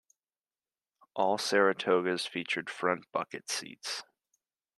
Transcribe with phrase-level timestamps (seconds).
[1.13, 4.01] All Saratogas featured front bucket seats.